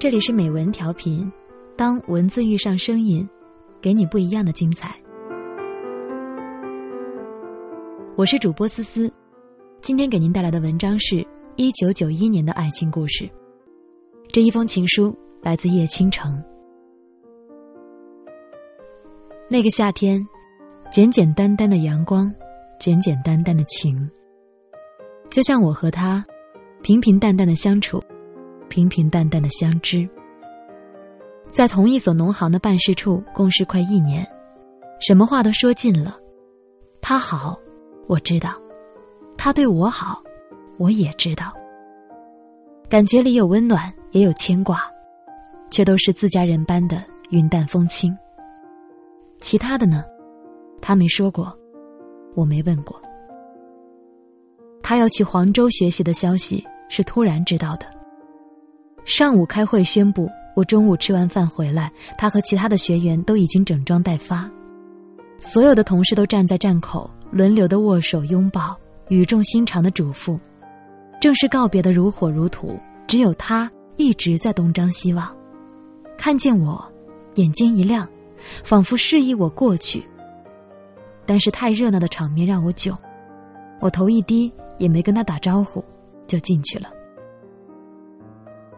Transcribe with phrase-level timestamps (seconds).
[0.00, 1.30] 这里是美文调频，
[1.76, 3.28] 当文字遇上声音，
[3.82, 4.98] 给你不一样的精彩。
[8.16, 9.12] 我是主播思思，
[9.82, 11.22] 今天给您带来的文章是
[11.56, 13.28] 一九九一年的爱情故事。
[14.28, 16.42] 这一封情书来自叶倾城。
[19.50, 20.26] 那个夏天，
[20.90, 22.34] 简简单单的阳光，
[22.78, 24.10] 简简单单的情，
[25.28, 26.24] 就像我和他
[26.80, 28.02] 平平淡淡的相处。
[28.70, 30.08] 平平淡淡的相知，
[31.52, 34.26] 在同一所农行的办事处共事快一年，
[35.00, 36.16] 什么话都说尽了。
[37.02, 37.58] 他好，
[38.06, 38.50] 我知道；
[39.36, 40.22] 他对我好，
[40.78, 41.52] 我也知道。
[42.88, 44.80] 感觉里有温暖，也有牵挂，
[45.70, 48.16] 却都是自家人般的云淡风轻。
[49.38, 50.04] 其他的呢？
[50.80, 51.54] 他没说过，
[52.34, 53.00] 我没问过。
[54.82, 57.99] 他要去黄州学习的消息是突然知道的。
[59.04, 64.48] 上午开会宣布，我中午吃完饭回来，他和其他的学员都已经整装待发，
[65.40, 68.76] 所有的同事都站在站口，轮流的握手拥抱，
[69.08, 70.38] 语重心长的嘱咐。
[71.20, 75.34] 正式告别的如火如荼，只有他一直在东张西望，
[76.16, 76.82] 看见我，
[77.34, 78.08] 眼睛一亮，
[78.62, 80.02] 仿佛示意我过去。
[81.26, 82.96] 但是太热闹的场面让我窘，
[83.80, 85.84] 我头一低，也没跟他打招呼，
[86.26, 86.90] 就进去了。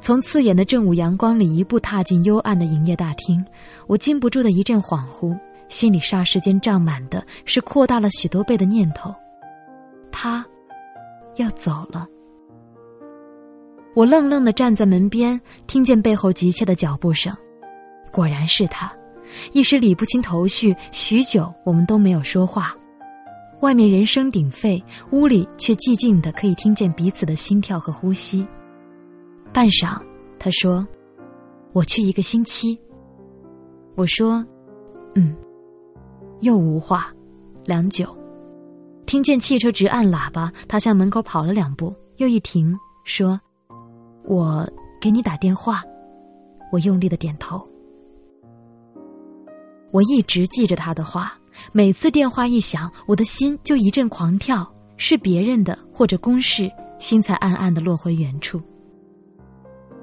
[0.02, 3.42] 从刺眼的正午阳光里一步踏进幽暗的营业大厅，
[3.86, 9.14] 我禁不住的一阵恍惚，心里霎时间胀满的是扩大了许多倍的念头。
[10.10, 10.44] 他，
[11.36, 12.04] 要走了。
[13.94, 17.32] 我愣愣的站在门边，听见背后急切的脚步声，
[18.10, 18.92] 果然是他，
[19.52, 20.74] 一时理不清头绪。
[20.90, 22.74] 许久，我们都没有说话。
[23.60, 28.44] 外面人声鼎沸，屋里却寂静的可以听见彼此的心跳和呼吸。
[29.52, 30.00] 半晌，
[30.38, 30.86] 他说
[31.72, 32.78] ：“我去一个星期。”
[33.94, 34.44] 我说
[35.14, 35.36] ：“嗯。”
[36.40, 37.12] 又无话，
[37.66, 38.16] 良久，
[39.06, 43.40] 听见汽车直按喇叭，他向门口跑了两步，又一停，说
[44.26, 44.68] ：“我
[45.00, 45.82] 给你打电话。”
[46.72, 47.62] 我用力的点头。
[49.92, 51.38] 我一直记着他的话，
[51.70, 58.58] 每次电话一响，我的心就一阵狂跳，是别人的或者公事，心才暗暗的落回原处。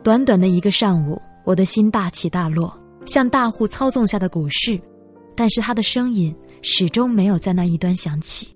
[0.09, 2.75] 短短的一个上午，我的心大起大落，
[3.05, 4.81] 像大户操纵下的股市，
[5.35, 8.47] 但是他的声音始终没有在那一端响起。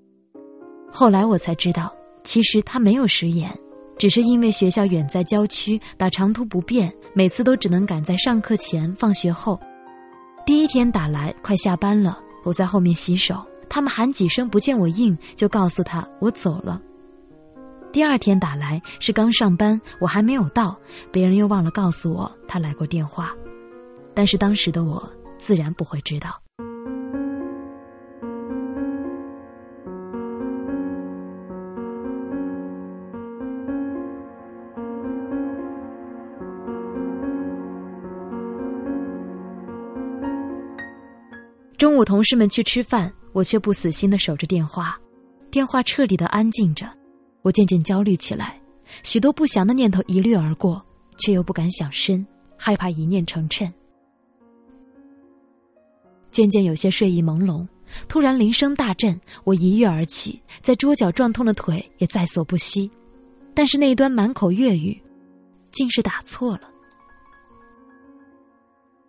[0.91, 1.93] 后来我才知道，
[2.23, 3.55] 其实他没有食言，
[3.99, 9.59] 只是因为学校远在郊区，打长途不便，每次都只能赶在上课前、放学后。
[10.47, 16.81] 第一天打来，快下班了，我在后面洗手，他们喊几声不见我应，就告诉他我走了。
[17.93, 20.75] 第二天打来是刚上班，我还没有到，
[21.11, 23.31] 别人又忘了告诉我他来过电话，
[24.15, 26.41] 但是当时的我自然不会知道。
[41.77, 44.97] 中午同事们去吃饭，我却不死心的守着电话，
[45.51, 46.87] 电话彻底的安静着。
[47.43, 48.59] 我渐渐焦虑起来，
[49.03, 50.83] 许多不祥的念头一掠而过，
[51.17, 52.25] 却又不敢想深，
[52.57, 53.71] 害怕一念成谶。
[56.31, 57.67] 渐渐有些睡意朦胧，
[58.07, 62.89] 突然铃声大震，我一跃而起，在桌角撞痛的腿也在所不惜。
[63.53, 64.99] 但是那一端满口粤语，
[65.69, 66.71] 竟是打错了。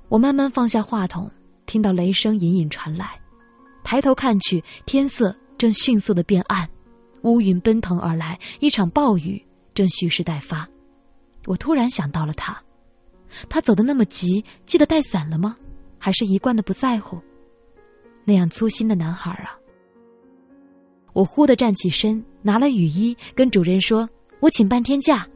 [0.09, 1.31] 我慢慢放下话筒，
[1.67, 3.19] 听到雷声隐隐传来，
[3.85, 6.69] 抬头看去，天色正迅速的变暗。
[7.25, 10.67] 乌云奔腾而来，一场暴雨正蓄势待发。
[11.47, 12.57] 我突然想到了他，
[13.49, 15.57] 他走的那么急，记得带伞了吗？
[15.99, 17.19] 还是一贯的不在乎？
[18.25, 19.59] 那样粗心的男孩啊！
[21.13, 24.09] 我忽地站起身，拿了雨衣，跟主任说
[24.41, 25.27] ：“我请半天假。”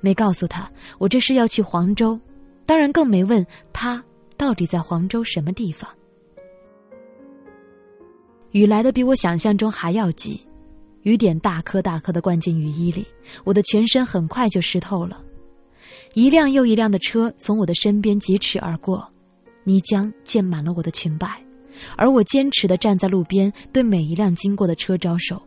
[0.00, 2.18] 没告诉他我这是要去黄州，
[2.66, 4.02] 当然更没问他
[4.36, 5.90] 到底在黄州什么地方。
[8.50, 10.46] 雨来的比我想象中还要急。
[11.04, 13.06] 雨点大颗大颗的灌进雨衣里，
[13.44, 15.22] 我的全身很快就湿透了。
[16.14, 19.06] 一辆又一辆的车从我的身边疾驰而过，
[19.64, 21.42] 泥浆溅满了我的裙摆，
[21.96, 25.40] 而我坚持的站在路边，对每一辆经过的车招手。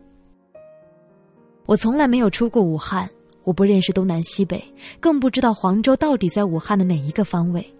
[1.66, 3.10] 我从来没有出过武汉，
[3.42, 4.62] 我不认识东南西北，
[5.00, 7.74] 更不知道黄州到底在武汉的哪一个方位。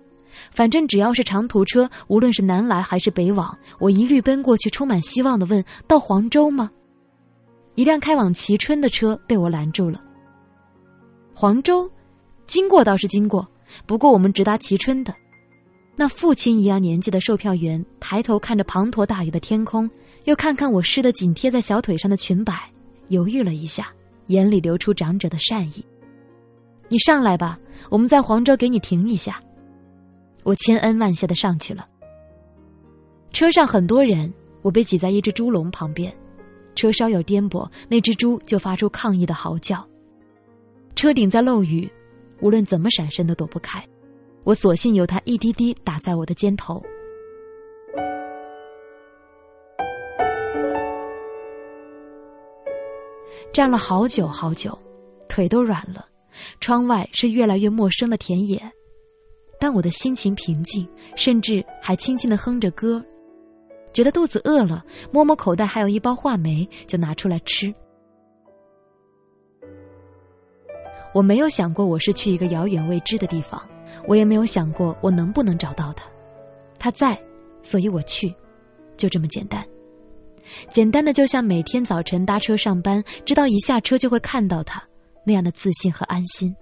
[0.50, 6.70] 反正只要是长途车，无论是南来还是北往，我一律奔过去，充满希望的问：“到黄州吗？”
[7.78, 10.02] 一辆开往蕲春的车被我拦住了。
[11.32, 11.88] 黄州，
[12.44, 13.46] 经过倒是经过，
[13.86, 15.14] 不过我们直达蕲春的。
[15.94, 19.88] 那父亲一样年纪的售票员抬头看着滂沱大雨的天空，
[20.24, 22.68] 又看看我湿得紧贴在小腿上的裙摆，
[23.10, 23.92] 犹豫了一下，
[24.26, 25.86] 眼里流出长者的善意
[26.90, 27.56] ：“你上来吧，
[27.90, 29.40] 我们在黄州给你停一下。”
[30.42, 31.86] 我千恩万谢的上去了。
[33.30, 36.12] 车上很多人，我被挤在一只猪笼旁边，
[36.78, 39.84] 车稍有颠簸，那只猪就发出抗议的嚎叫。
[40.94, 41.90] 车顶在漏雨，
[42.40, 43.84] 无论怎么闪身都躲不开。
[44.44, 46.80] 我索性由它一滴滴打在我的肩头。
[53.52, 54.78] 站了好久好久，
[55.28, 56.06] 腿都软了。
[56.60, 58.62] 窗外是越来越陌生的田野，
[59.58, 63.04] 但我的心情平静，甚至还轻轻的哼着歌。
[63.92, 67.74] 觉得肚子饿了，摸摸口袋，还有一包话梅，就拿出来吃。
[71.14, 73.60] 我没有想过我是去一个遥远未知的地方。
[74.06, 76.04] 我也没有想过我能不能找到他，
[76.78, 77.18] 他在，
[77.62, 78.32] 所以我去，
[78.96, 79.66] 就这么简单，
[80.70, 84.82] 简单的就像每天早晨搭车上班，知道一下车就会看到他
[85.24, 86.54] 那样的自信和安心。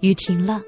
[0.00, 0.62] 雨停了，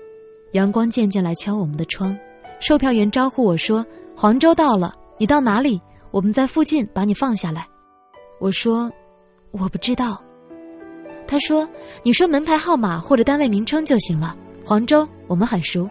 [0.52, 2.16] 阳光渐渐来敲我们的窗，
[2.60, 3.84] 售票员招呼我说
[4.14, 5.80] ：“黄州到了，你到哪里？
[6.10, 7.66] 我们在附近把你放下来。”
[8.38, 8.92] 我说
[9.50, 10.22] ：“我不知道。”
[11.26, 11.66] 他说
[12.04, 14.36] ：“你说门牌号码或者单位名称就行了。
[14.64, 15.88] 黄州，我们很熟。”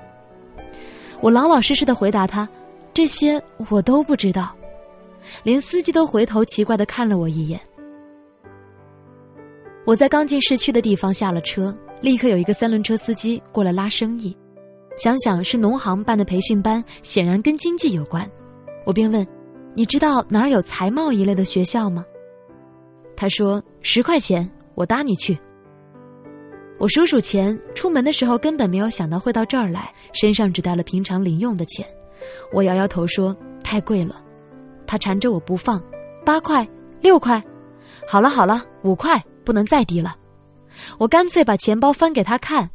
[1.20, 2.48] 我老老实实的回答他
[2.94, 4.56] ：“这些我都不知道。”
[5.44, 7.60] 连司机都回头奇怪的看了我一眼。
[9.84, 14.36] 我在刚进市区的地方下了车，立刻有一个三轮车司机过来拉生意。
[14.96, 18.30] 想想是农行办的培训班，显然跟经济有关，
[18.86, 19.26] 我便问
[19.74, 22.06] ：“你知道哪儿有财贸一类的学校吗？”
[23.18, 25.38] 他说：“十块钱，我搭你去。”
[26.78, 31.84] 我数数钱，出门的时候根本没有想到会到这儿来，身上只带了平常零用的钱。
[32.54, 34.24] 我摇摇头说：“太贵了。”
[34.86, 35.82] 他缠着我不放
[36.24, 36.68] ：“八块，
[37.02, 37.42] 六块，
[38.08, 40.16] 好了好了，五块，不能再低了。”
[40.98, 42.70] 我干脆把钱包翻给他看，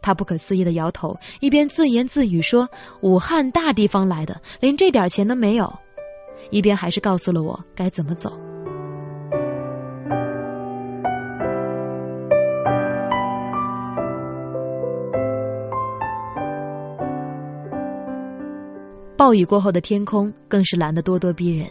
[0.00, 2.68] 他不可思议的摇头，一边自言自语说
[3.02, 5.72] ：“武汉大地方来的，连这点钱都没有。”
[6.50, 8.32] 一边还是告诉了我该怎么走。
[19.16, 21.68] 暴雨过后的天空更是蓝得咄咄逼人，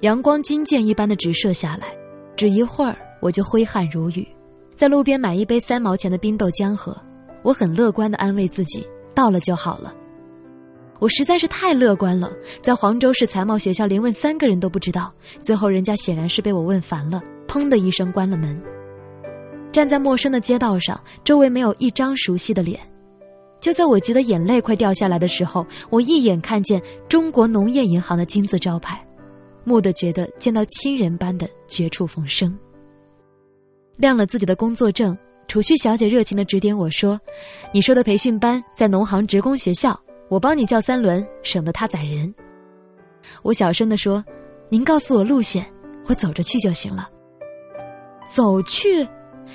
[0.00, 1.88] 阳光金箭一般的直射下来，
[2.34, 4.26] 只一会儿我就挥汗如雨。
[4.74, 6.96] 在路边买一杯三毛钱的冰豆浆喝，
[7.42, 8.84] 我很乐观的安慰自己，
[9.14, 9.94] 到了就好了。
[10.98, 18.60] 我实在是太乐观了，在黄州市财贸学校连问三个人都不知道，最后人家显然是被我问烦了，砰的一声关了门。
[19.70, 22.78] 站在陌生的街道上，周围没有一张熟悉的脸。
[23.60, 29.00] 就在我急得眼泪快掉下来的时候，我一眼看见中国农业银行的金字招牌，
[29.64, 32.52] 蓦地觉得见到亲人般的绝处逢生。
[34.02, 35.16] 亮了自己的工作证，
[35.46, 37.20] 储蓄小姐热情的指点我说
[37.72, 39.96] ：“你说的培训班在农行职工学校，
[40.28, 42.34] 我帮你叫三轮，省得他载人。”
[43.42, 44.24] 我小声的说
[44.68, 45.64] ：“您告诉我路线，
[46.06, 47.08] 我走着去就行了。”
[48.28, 49.06] 走去，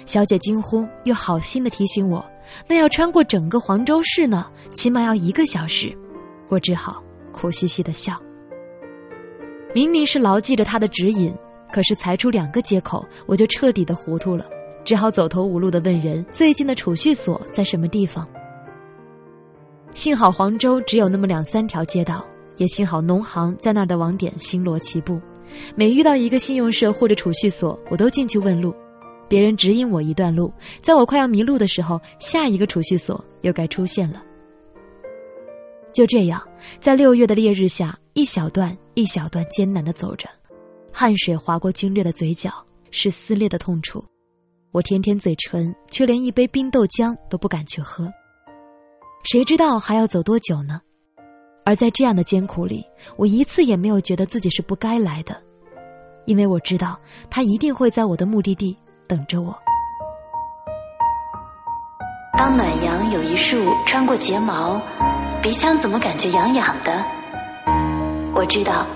[0.05, 2.25] 小姐惊呼，又好心的提醒我。
[2.69, 5.93] 那要穿过整个黄州市呢，起码要一个小时。
[6.48, 8.17] 我只好苦兮兮的笑。
[9.74, 11.36] 明明是牢记着他的指引，
[11.71, 14.45] 可是才出两个街口，我就彻底的糊涂了，
[14.83, 18.27] 只好走投无路的问人最近的储蓄所在什么地方。
[19.93, 22.25] 幸好黄州只有那么两三条街道，
[22.57, 25.19] 也幸好农行在那儿的网点星罗棋布，
[25.75, 28.74] 每遇到一个信用社或者储蓄所，我都进去问路。
[29.27, 34.24] 别人指引我一段路，在我快要迷路的时候，下一个储蓄所又该出现了。
[35.91, 36.41] 就这样，
[36.79, 40.29] 在六月的烈日下，一小段一小段艰难的走着，
[41.00, 42.50] 汗水划过皲裂的嘴角，
[42.89, 44.04] 是撕裂的痛楚。
[44.72, 48.12] 我舔舔嘴唇，却连一杯冰豆浆都不敢去喝。
[49.22, 50.82] 谁知道还要走多久呢？
[51.66, 52.84] 而在这样的艰苦里，
[53.16, 55.39] 我一次也没有觉得自己是不该来的，
[56.25, 57.00] 因为我知道
[57.30, 58.75] 他一定会在我的目的地。
[59.08, 59.56] 等着我。
[62.39, 64.82] 当暖阳有一束穿过睫毛，
[65.44, 67.06] 鼻腔怎么感觉痒痒的？
[68.34, 68.88] 我知道，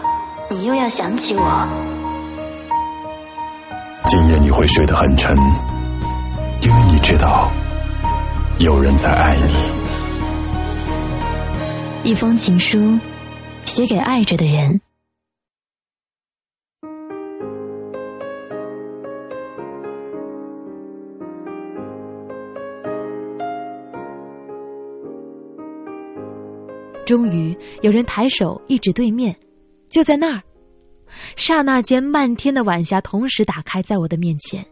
[0.49, 1.90] 你又要想起我。
[4.05, 5.35] 今夜你会睡得很沉
[6.61, 7.51] 因为你知道
[8.59, 9.53] 有人在爱你。
[12.03, 12.99] 一封情书
[13.65, 14.79] 写给爱着的人。
[27.05, 29.35] 终于有人抬手一指对面
[29.89, 30.41] 就在那儿。
[31.35, 34.65] 刹那间，漫天的晚霞同时打开在我的面前。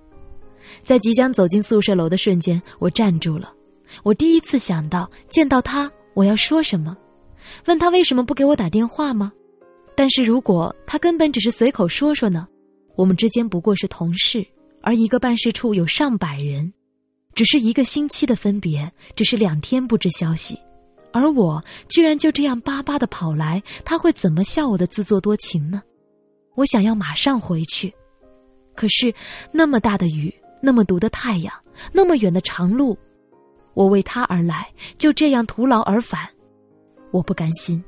[0.83, 3.53] 在即将走进宿舍楼的瞬间，我站住了。
[4.03, 6.95] 我第一次想到，见到他我要说什么，
[7.65, 9.31] 问他为什么不给我打电话吗？
[9.95, 12.47] 但是如果他根本只是随口说说呢？
[12.95, 14.45] 我们之间不过是同事，
[14.81, 16.71] 而一个办事处有上百人，
[17.33, 20.57] 只是一个星期的分别，只是两天不知消息，
[21.11, 25.81] 而我居然就这样巴巴的跑来，他会怎么笑我的自作多情呢？
[26.59, 27.93] 我想要马上回去，
[28.75, 29.13] 可是
[29.49, 31.53] 那么大的雨，那么毒的太阳，
[31.93, 32.97] 那么远的长路，
[33.75, 36.27] 我为他而来，就这样徒劳而返，
[37.11, 37.81] 我不甘心，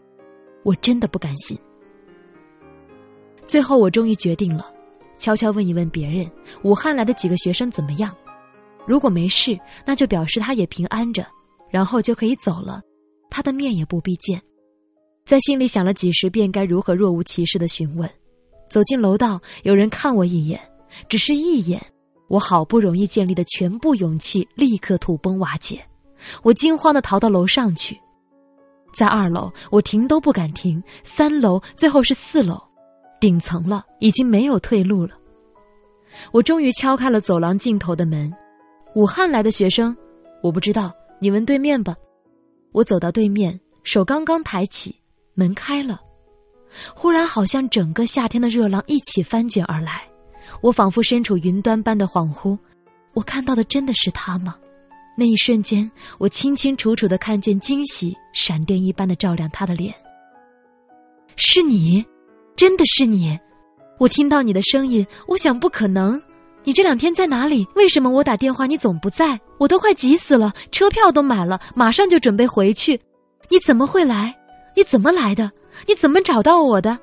[0.64, 1.60] 我真的不甘心。
[3.46, 4.74] 最后，我终于决定了，
[5.18, 6.32] 悄悄问一问别人，
[6.64, 8.16] 武汉来的几个学生怎么样？
[8.88, 11.28] 如果没事，那就表示他也平安着，
[11.70, 12.82] 然后就可以走了，
[13.30, 14.42] 他的面也不必见。
[15.26, 18.10] 在心里想了几十遍，该如何若无其事的询问。
[18.72, 20.58] 走进楼道，有人看我一眼，
[21.10, 21.80] 只是一眼，
[22.30, 25.86] 我好不容易建立的全部勇气立刻土崩瓦解。
[26.42, 28.00] 我惊慌的逃到楼上去，
[28.96, 32.58] 在二楼，我停都不敢停；三楼，最后是四楼，
[33.20, 35.18] 顶层了，已经没有退路了。
[36.32, 38.34] 我终于敲开了走廊尽头的门。
[38.96, 39.94] 武汉来的学生，
[40.42, 41.94] 我不知道，你问对面吧。
[42.72, 44.96] 我走到对面，手刚刚抬起，
[45.34, 46.00] 门开了。
[46.96, 50.04] 忽然，好像整个夏天的热浪一起翻卷而来，
[50.62, 52.58] 我仿佛身处云端般的恍惚。
[53.14, 54.56] 我看到的真的是他吗？
[55.18, 59.94] 那一瞬间，我清清楚楚的看见惊喜闪电一般的照亮他的脸。
[61.36, 62.06] 是你，
[62.56, 63.38] 真的是你！
[64.00, 66.20] 我听到你的声音，我想不可能。
[66.64, 67.68] 你这两天在哪里？
[67.76, 69.40] 为什么我打电话你总不在？
[69.58, 73.00] 我都快急死了，车票都买了，马上就准备回去。
[73.50, 74.36] 你怎么会来？
[74.76, 75.52] 你怎么来的？
[75.88, 77.00] 你怎么找到我的？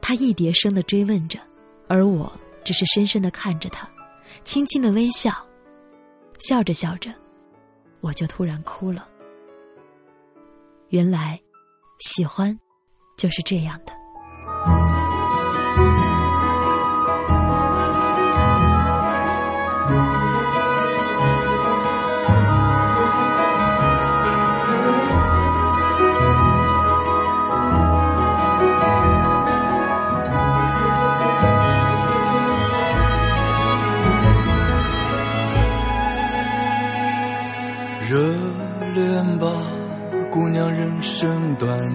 [0.00, 1.38] 他一叠声的追问着，
[1.88, 2.32] 而我
[2.64, 3.88] 只是深深的看着他，
[4.44, 5.32] 轻轻的微笑，
[6.38, 7.12] 笑着笑着，
[8.00, 9.06] 我就突然哭了。
[10.88, 11.40] 原来，
[11.98, 12.58] 喜欢
[13.16, 13.92] 就是这样的。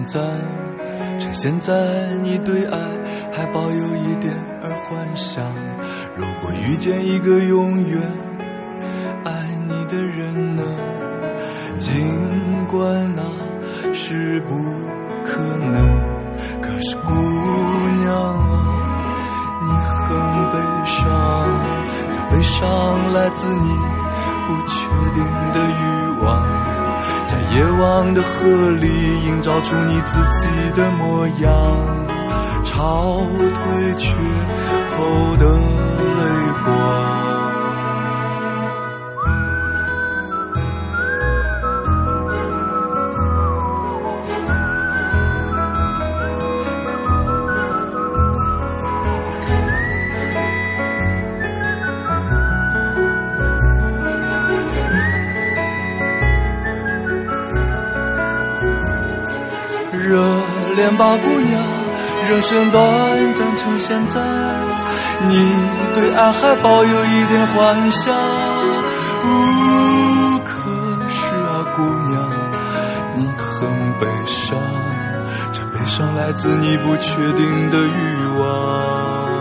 [0.06, 0.20] 在，
[1.18, 1.72] 趁现在
[2.22, 2.78] 你对爱
[3.32, 4.32] 还抱有一点
[4.62, 5.44] 儿幻想。
[6.16, 8.00] 如果遇见一个永远
[9.24, 9.32] 爱
[9.68, 10.62] 你的人呢？
[11.78, 11.92] 尽
[12.68, 13.22] 管那
[13.92, 14.54] 是不
[15.24, 16.00] 可能，
[16.62, 17.12] 可是姑
[18.00, 18.54] 娘啊，
[19.62, 20.06] 你很
[20.52, 21.04] 悲伤，
[22.10, 23.68] 这悲伤来自你
[24.46, 25.45] 不确定。
[27.56, 28.86] 夜晚的河里，
[29.26, 31.50] 映照出你自己的模样，
[32.62, 33.22] 潮
[33.54, 34.14] 退却
[34.88, 35.46] 后的
[60.86, 61.60] 恋吧，姑娘，
[62.30, 64.20] 人生短暂，趁现在，
[65.28, 65.52] 你
[65.96, 68.14] 对爱还抱有一点幻想。
[69.24, 70.70] 呜，可
[71.08, 72.30] 是啊，姑娘，
[73.16, 74.56] 你很悲伤，
[75.50, 79.35] 这悲伤来自你不确定的欲望。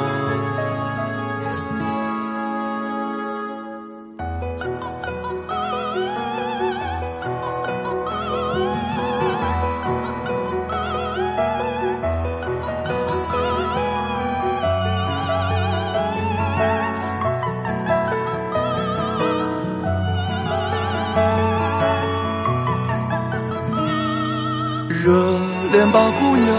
[25.86, 26.56] 恋吧，姑娘，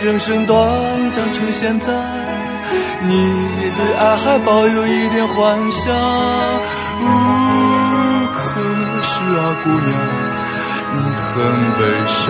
[0.00, 1.92] 人生短暂，趁现在，
[3.02, 3.12] 你
[3.76, 5.92] 对爱还抱有一点幻想。
[7.00, 7.04] 呜，
[8.32, 8.38] 可
[9.02, 9.90] 是啊，姑娘，
[10.92, 11.34] 你很
[11.78, 12.26] 悲伤，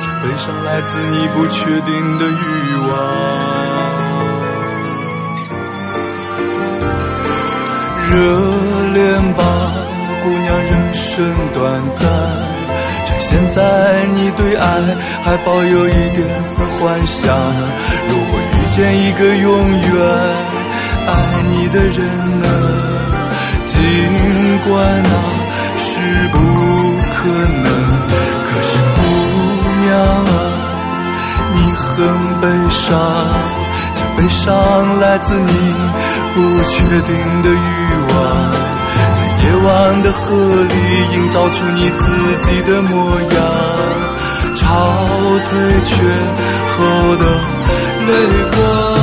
[0.00, 2.90] 这悲伤来自你不确定的欲望。
[8.10, 8.14] 热
[8.92, 9.42] 恋吧，
[10.22, 12.31] 姑娘，人生短暂。
[13.32, 13.62] 现在
[14.14, 14.66] 你对爱
[15.24, 16.22] 还抱有一点
[16.78, 17.34] 幻想，
[18.06, 19.82] 如果遇见一个永远
[21.06, 21.10] 爱
[21.50, 21.96] 你的人
[22.40, 22.46] 呢？
[23.64, 23.78] 尽
[24.68, 25.08] 管那
[25.78, 25.88] 是
[26.28, 26.36] 不
[27.08, 27.16] 可
[27.48, 27.66] 能，
[28.44, 29.00] 可是姑
[29.80, 29.90] 娘
[30.26, 30.30] 啊，
[31.54, 31.90] 你很
[32.38, 32.84] 悲伤。
[33.94, 35.52] 这悲伤来自你
[36.34, 36.36] 不
[36.68, 37.56] 确定的欲
[38.12, 38.51] 望，
[40.64, 40.74] 里
[41.14, 42.06] 营造出你自
[42.40, 43.36] 己的模样，
[44.54, 44.64] 潮
[45.46, 45.50] 退
[45.84, 45.94] 却
[46.68, 47.24] 后的
[48.06, 48.10] 泪
[48.56, 49.01] 光。